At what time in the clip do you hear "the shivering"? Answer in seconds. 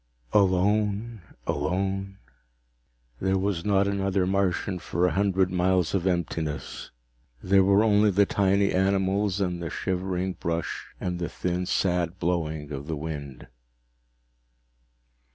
9.61-10.33